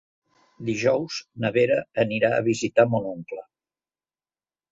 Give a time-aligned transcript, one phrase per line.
[0.69, 3.43] Dijous na Vera anirà a visitar mon oncle.